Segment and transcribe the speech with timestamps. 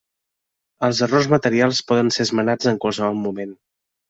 [0.87, 3.55] Els errors materials poden ser esmenats en qualsevol moment.